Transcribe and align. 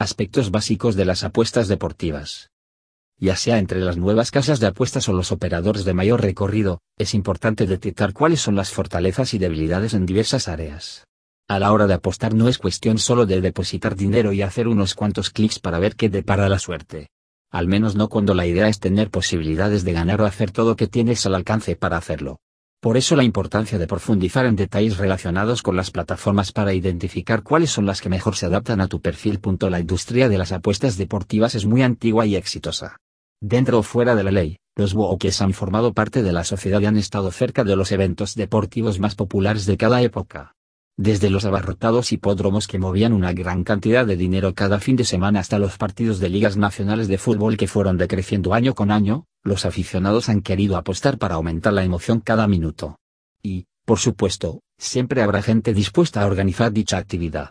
Aspectos 0.00 0.50
básicos 0.50 0.96
de 0.96 1.04
las 1.04 1.24
apuestas 1.24 1.68
deportivas. 1.68 2.48
Ya 3.18 3.36
sea 3.36 3.58
entre 3.58 3.80
las 3.80 3.98
nuevas 3.98 4.30
casas 4.30 4.58
de 4.58 4.66
apuestas 4.66 5.10
o 5.10 5.12
los 5.12 5.30
operadores 5.30 5.84
de 5.84 5.92
mayor 5.92 6.22
recorrido, 6.22 6.80
es 6.96 7.12
importante 7.12 7.66
detectar 7.66 8.14
cuáles 8.14 8.40
son 8.40 8.56
las 8.56 8.70
fortalezas 8.70 9.34
y 9.34 9.38
debilidades 9.38 9.92
en 9.92 10.06
diversas 10.06 10.48
áreas. 10.48 11.04
A 11.48 11.58
la 11.58 11.70
hora 11.70 11.86
de 11.86 11.92
apostar 11.92 12.32
no 12.32 12.48
es 12.48 12.56
cuestión 12.56 12.96
solo 12.96 13.26
de 13.26 13.42
depositar 13.42 13.94
dinero 13.94 14.32
y 14.32 14.40
hacer 14.40 14.68
unos 14.68 14.94
cuantos 14.94 15.28
clics 15.28 15.58
para 15.58 15.78
ver 15.78 15.96
qué 15.96 16.08
depara 16.08 16.48
la 16.48 16.58
suerte. 16.58 17.10
Al 17.50 17.68
menos 17.68 17.94
no 17.94 18.08
cuando 18.08 18.32
la 18.32 18.46
idea 18.46 18.68
es 18.68 18.80
tener 18.80 19.10
posibilidades 19.10 19.84
de 19.84 19.92
ganar 19.92 20.22
o 20.22 20.24
hacer 20.24 20.50
todo 20.50 20.76
que 20.76 20.86
tienes 20.86 21.26
al 21.26 21.34
alcance 21.34 21.76
para 21.76 21.98
hacerlo. 21.98 22.38
Por 22.80 22.96
eso 22.96 23.14
la 23.14 23.24
importancia 23.24 23.78
de 23.78 23.86
profundizar 23.86 24.46
en 24.46 24.56
detalles 24.56 24.96
relacionados 24.96 25.62
con 25.62 25.76
las 25.76 25.90
plataformas 25.90 26.50
para 26.50 26.72
identificar 26.72 27.42
cuáles 27.42 27.70
son 27.70 27.84
las 27.84 28.00
que 28.00 28.08
mejor 28.08 28.36
se 28.36 28.46
adaptan 28.46 28.80
a 28.80 28.88
tu 28.88 29.00
perfil. 29.02 29.38
La 29.68 29.80
industria 29.80 30.30
de 30.30 30.38
las 30.38 30.50
apuestas 30.50 30.96
deportivas 30.96 31.54
es 31.54 31.66
muy 31.66 31.82
antigua 31.82 32.24
y 32.24 32.36
exitosa. 32.36 32.96
Dentro 33.42 33.80
o 33.80 33.82
fuera 33.82 34.14
de 34.14 34.24
la 34.24 34.30
ley, 34.30 34.56
los 34.76 34.94
bookies 34.94 35.42
han 35.42 35.52
formado 35.52 35.92
parte 35.92 36.22
de 36.22 36.32
la 36.32 36.44
sociedad 36.44 36.80
y 36.80 36.86
han 36.86 36.96
estado 36.96 37.30
cerca 37.30 37.64
de 37.64 37.76
los 37.76 37.92
eventos 37.92 38.34
deportivos 38.34 38.98
más 38.98 39.14
populares 39.14 39.66
de 39.66 39.76
cada 39.76 40.00
época 40.00 40.54
desde 41.00 41.30
los 41.30 41.46
abarrotados 41.46 42.12
hipódromos 42.12 42.66
que 42.66 42.78
movían 42.78 43.14
una 43.14 43.32
gran 43.32 43.64
cantidad 43.64 44.04
de 44.04 44.18
dinero 44.18 44.54
cada 44.54 44.80
fin 44.80 44.96
de 44.96 45.04
semana 45.04 45.40
hasta 45.40 45.58
los 45.58 45.78
partidos 45.78 46.20
de 46.20 46.28
ligas 46.28 46.58
nacionales 46.58 47.08
de 47.08 47.16
fútbol 47.16 47.56
que 47.56 47.68
fueron 47.68 47.96
decreciendo 47.96 48.52
año 48.52 48.74
con 48.74 48.90
año, 48.90 49.24
los 49.42 49.64
aficionados 49.64 50.28
han 50.28 50.42
querido 50.42 50.76
apostar 50.76 51.18
para 51.18 51.36
aumentar 51.36 51.72
la 51.72 51.84
emoción 51.84 52.20
cada 52.20 52.46
minuto. 52.46 52.98
Y, 53.42 53.66
por 53.84 53.98
supuesto, 53.98 54.60
siempre 54.78 55.22
habrá 55.22 55.42
gente 55.42 55.72
dispuesta 55.72 56.22
a 56.22 56.26
organizar 56.26 56.72
dicha 56.72 56.98
actividad. 56.98 57.48